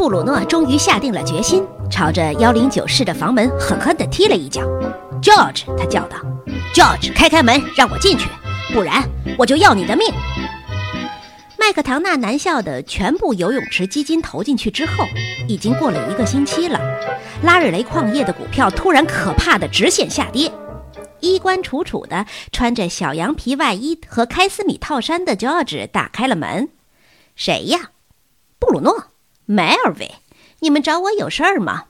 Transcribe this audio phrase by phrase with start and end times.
[0.00, 4.62] 布鲁诺终于下定了决心，朝着幺零九室的房门狠狠地踢了一脚。
[5.20, 6.16] “George！” 他叫道
[6.72, 8.30] ，“George，开开门，让我进去，
[8.72, 10.10] 不然我就要你的命！”
[11.60, 15.04] 麦克唐纳男校的全部游泳池基金投进去之后，
[15.46, 16.80] 已经过了一个星期了。
[17.42, 20.50] 拉日雷矿业的股票突然可怕的直线下跌。
[21.20, 26.70] 衣冠楚楚的穿着小羊皮外衣和开司米套衫的 George 打开了门。
[27.36, 27.90] “谁呀
[28.58, 29.04] ？”“布鲁诺。
[29.50, 30.12] ”“Melvin，
[30.60, 31.86] 你们找我有事儿吗？”“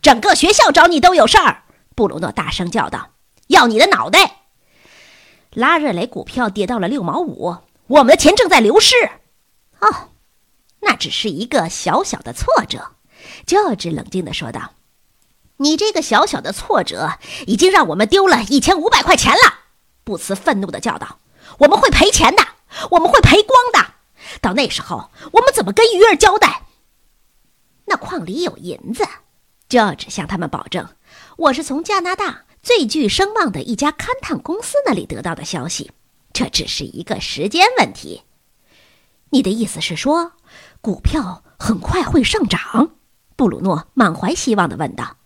[0.00, 3.10] 整个学校找你都有事儿！”布鲁诺大声叫道
[3.48, 4.44] ，“要你的脑袋！”
[5.52, 8.94] 拉热雷股票跌到了六毛五，我们的钱正在流失。
[9.80, 10.08] 哦，
[10.80, 12.92] 那只是一个小小的挫折
[13.46, 14.72] 乔治冷静地说道。
[15.58, 19.58] 你这个小小的挫折已经让我们丢了一千五百块钱了，
[20.02, 21.18] 布茨愤怒地叫道
[21.60, 22.42] ：“我们会赔钱的，
[22.92, 23.92] 我们会赔光的。
[24.40, 26.62] 到那时候，我们怎么跟鱼儿交代？”
[27.92, 29.06] 那矿里有银子
[29.68, 30.88] ，George 向他们保证
[31.36, 35.90] ：“我是从加拿大最具声望的一家勘探公司那里得到的消息，
[36.32, 38.22] 这只是一个时间问题。”
[39.28, 40.32] 你的意思是说，
[40.80, 42.92] 股票很快会上涨？
[43.36, 45.18] 布鲁诺满怀希望地问道。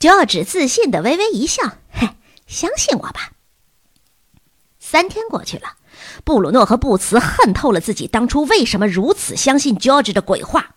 [0.00, 1.62] George 自信地微微一笑
[1.94, 2.16] ：“嘿，
[2.48, 3.30] 相信我吧。”
[4.80, 5.76] 三天过去了，
[6.24, 10.74] 布鲁诺和布茨恨透了自己当初为什么如此相信 George 的鬼话。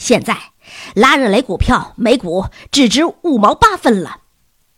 [0.00, 0.52] 现在，
[0.94, 4.22] 拉热雷股票每股只值五毛八分了，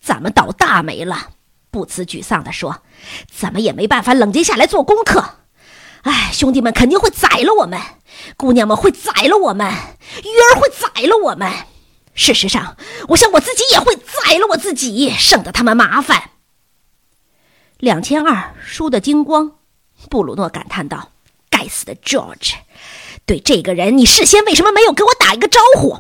[0.01, 1.31] 咱们倒大霉了。
[1.70, 2.83] 布茨沮丧地说
[3.33, 5.37] ：“怎么也没办法冷静下来做功课。
[6.03, 7.81] 哎，兄弟们肯定会宰了我们，
[8.37, 9.73] 姑娘们会宰了我们，
[10.25, 11.48] 鱼儿会宰了我们。”
[12.15, 12.77] 事实上，
[13.11, 16.31] 我想我自己也会宰了我自己，省得他们麻烦。
[17.78, 19.53] 两千二输得精光，
[20.11, 21.12] 布鲁诺感叹道
[21.48, 22.55] ：“该死的 George！
[23.27, 25.98] 对这个人，你事先为什么没有给我打一个招呼？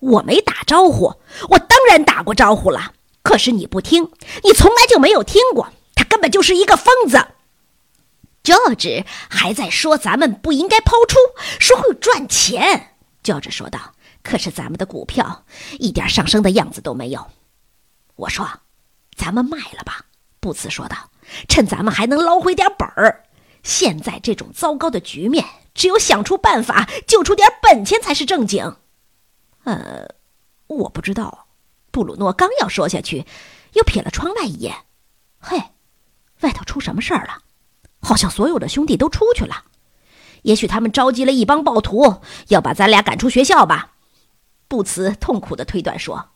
[0.00, 1.14] 我没打招呼，
[1.50, 2.92] 我当然打过招呼了。
[3.22, 4.10] 可是你不听，
[4.42, 7.28] 你从来就没有听过，他根本就是一个疯子。
[8.44, 11.18] ”George 还在说咱们不应该抛出，
[11.58, 12.94] 说会赚钱。
[13.22, 13.94] George 说道。
[14.24, 15.44] 可是咱们的股票
[15.80, 17.26] 一点上升的样子都没有。
[18.14, 18.48] 我说
[19.18, 20.04] ：“咱们卖了吧。”
[20.38, 20.96] 布茨说道
[21.50, 23.24] ，“趁咱们还能捞回点本儿。
[23.64, 25.44] 现在这种糟糕的局面，
[25.74, 28.76] 只有想出办法救出点本钱才是正经。”
[29.64, 30.08] 呃，
[30.66, 31.46] 我不知道。
[31.90, 33.26] 布鲁诺刚要说下去，
[33.74, 34.74] 又瞥了窗外一眼。
[35.38, 35.62] 嘿，
[36.40, 37.38] 外头出什么事儿了？
[38.00, 39.64] 好像所有的兄弟都出去了。
[40.42, 42.16] 也许他们召集了一帮暴徒，
[42.48, 43.92] 要把咱俩赶出学校吧。
[44.66, 46.30] 布茨痛苦地推断说：“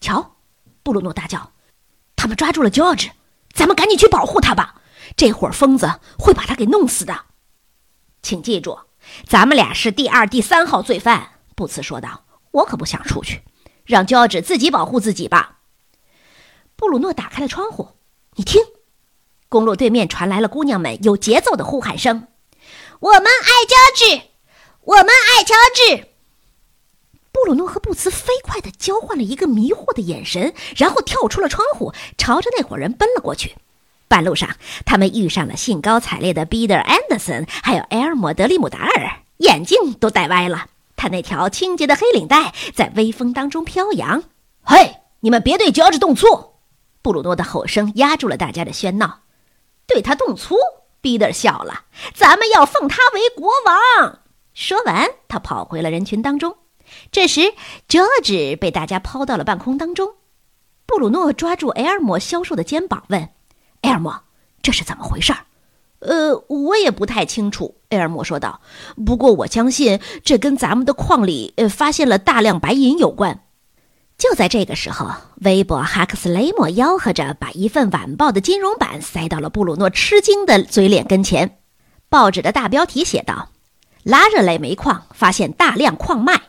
[0.00, 0.36] 瞧！”
[0.82, 1.52] 布鲁诺大叫
[2.16, 3.10] ：“他们抓住了 George，
[3.52, 4.80] 咱们赶紧去保护他吧！
[5.16, 7.24] 这伙疯子会把他给弄死的。”
[8.24, 8.78] 请记住，
[9.28, 12.24] 咱们俩是第二、第三号罪犯。”布茨说道。
[12.54, 13.42] “我可不想出去，
[13.84, 15.58] 让乔治自己保护自己吧。”
[16.76, 17.88] 布鲁诺打开了窗户，
[18.36, 18.62] 你听，
[19.48, 22.28] 公路对面传来了姑娘们有节奏的呼喊声
[23.00, 24.22] ：“我们爱乔治
[24.82, 26.08] 我们爱乔治。”
[27.34, 33.56] 布鲁诺和布茨飞快地交换了一个迷惑的眼神，然后跳出了窗户，朝着那伙人奔了过去。
[34.14, 34.48] 半路上，
[34.86, 40.66] 他们遇上了兴高采烈的彼得·安德森，还有埃尔莫·德里姆达尔，眼镜都戴歪了。
[40.94, 44.22] 他那条清洁的黑领带在微风当中飘扬。
[44.62, 46.26] 嘿，你们别对乔治动粗！
[47.02, 49.22] 布鲁诺的吼声压住了大家的喧闹。
[49.88, 50.54] 对他动粗？
[51.00, 51.86] 彼得笑了。
[52.14, 54.20] 咱们要奉他为国王。
[54.54, 56.56] 说完，他跑回了人群当中。
[57.10, 57.52] 这时
[57.88, 60.14] ，George 被大家抛到了半空当中。
[60.86, 63.30] 布鲁诺抓住埃尔莫消瘦的肩膀，问
[63.84, 64.22] ：“埃尔莫，
[64.62, 65.32] 这是怎么回事
[66.00, 68.60] ？”“呃，我也不太清楚。”埃尔莫说道。
[69.06, 73.40] “不过我相信这跟咱们的矿里呃发现了大量白银有关。”
[74.16, 81.58] 就在这个时候，微博哈克斯雷莫吆喝着把一份晚报的金融版塞到了布鲁诺吃惊的嘴脸跟前。
[82.08, 83.48] 报纸的大标题写道
[84.04, 86.40] ：“拉热雷煤矿发现大量矿脉。”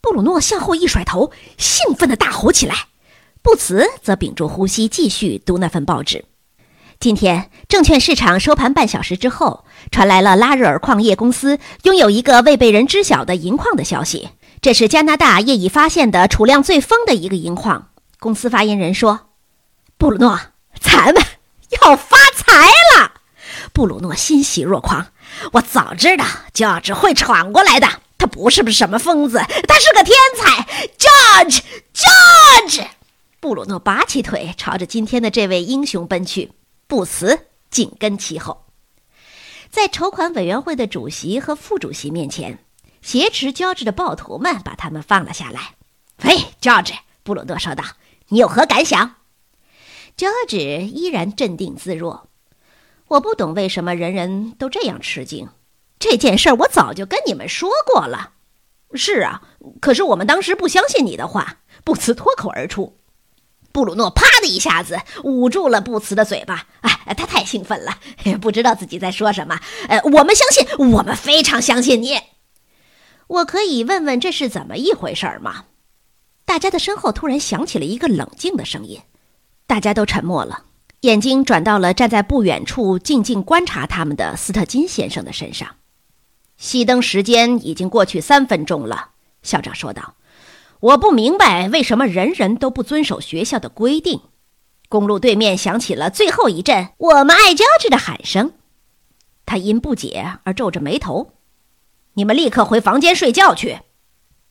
[0.00, 2.74] 布鲁诺向后一甩头，兴奋地大吼起来。
[3.42, 6.24] 布茨则屏住呼吸，继续读那份报纸。
[7.00, 14.30] 今天证券市场收盘半小时之后，传来了拉日尔矿业公司拥有一个未被人知晓的银矿的消息。
[14.62, 17.88] 这是加拿大业已发现的储量最丰的一个银矿。
[18.18, 19.28] 公司发言人说
[19.98, 20.40] ：“布鲁诺，
[20.80, 21.22] 咱们
[21.82, 23.12] 要发财了！”
[23.74, 25.08] 布鲁诺欣喜若狂。
[25.52, 26.24] 我早知道
[26.54, 27.86] 就只会闯过来的。
[28.16, 29.38] 他不是不是什么疯子，
[29.68, 32.86] 他是个天才，George，George。
[33.40, 36.52] 布鲁诺拔起腿，朝着今天的这位英雄奔去。
[36.86, 38.66] 布茨紧跟其后。
[39.70, 42.64] 在筹款委员会的主席和副主席面前，
[43.02, 45.74] 挟持乔治的暴徒们把他们放了下来。
[46.24, 46.92] 喂，乔治，
[47.22, 47.84] 布鲁诺说道
[48.28, 49.16] ：“你有何感想？”
[50.16, 52.28] 乔治依然镇定自若。
[53.08, 55.48] 我不懂为什么人人都这样吃惊。
[55.98, 58.34] 这件事我早就跟你们说过了。
[58.94, 59.42] 是啊，
[59.80, 61.58] 可是我们当时不相信你的话。
[61.82, 62.96] 布茨脱口而出。
[63.74, 66.68] 布鲁诺啪的一下子捂住了布茨的嘴巴。
[66.82, 67.98] 哎，他太兴奋了，
[68.40, 69.58] 不知道自己在说什么。
[69.88, 72.20] 呃，我们相信，我们非常相信你。
[73.26, 75.64] 我可以问问这是怎么一回事吗？
[76.44, 79.00] 大家的身后突然响起了一个冷静的声音，
[79.66, 80.66] 大家都沉默了，
[81.00, 85.68] 眼睛转到了站在不远处静静观察他们的斯特金先生的身上。
[86.60, 89.10] 熄灯时间已经过去三分钟了，
[89.42, 90.14] 校长说道。
[90.84, 94.20] 我不明白为什么人人都不遵守学校的规定。
[94.90, 98.52] 公路对面响起了最后一阵“我们爱乔治”的喊声，
[99.46, 101.32] 他因不解而皱着眉头。
[102.12, 103.78] 你们立刻回房间睡觉去。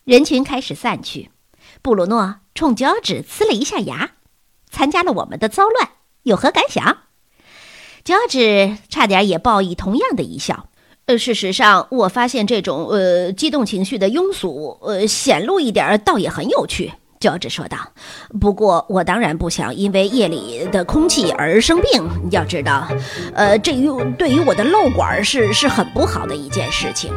[0.06, 1.30] 人群开始散去。
[1.84, 4.14] 布鲁诺冲乔治呲了一下牙，
[4.72, 5.92] 参加了我们的骚乱，
[6.24, 7.04] 有何感想？
[8.04, 10.68] 乔治差点也报以同样的一笑。
[11.06, 16.92] 呃，事实上，我发现这种呃激动情绪的庸俗，呃显露一点倒也很有趣。
[17.20, 17.78] 乔治说道。
[18.40, 22.10] 不过，我当然不想因为夜里的空气而生病。
[22.32, 22.88] 要知道，
[23.34, 27.14] 呃，这于对于我的漏管是是很不好的一件事情。